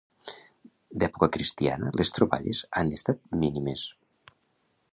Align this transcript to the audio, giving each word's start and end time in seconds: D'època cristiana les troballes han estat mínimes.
D'època 1.01 1.27
cristiana 1.35 1.91
les 2.01 2.11
troballes 2.15 2.63
han 2.81 2.91
estat 2.99 3.21
mínimes. 3.43 3.85